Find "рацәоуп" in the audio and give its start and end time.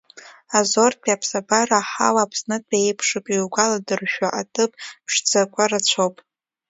5.71-6.15